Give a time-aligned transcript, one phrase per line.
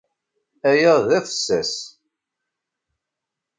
[0.69, 1.71] Aya d afessas.